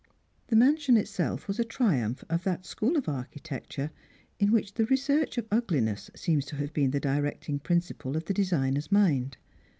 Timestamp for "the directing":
6.89-7.59